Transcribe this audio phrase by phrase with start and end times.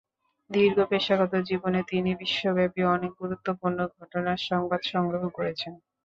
[0.49, 5.73] দীর্ঘ পেশাগত জীবনে তিনি বিশ্বব্যাপী অনেক গুরুত্বপূর্ণ ঘটনার সংবাদ সংগ্রহ করেছেন।